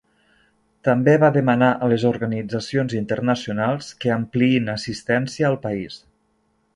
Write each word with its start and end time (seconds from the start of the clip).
També 0.87 1.13
va 1.23 1.29
demanar 1.33 1.67
a 1.73 1.89
les 1.91 2.05
organitzacions 2.11 2.97
internacionals 3.01 3.93
que 4.05 4.15
ampliïn 4.15 4.73
assistència 4.77 5.49
al 5.51 5.61
país. 5.67 6.01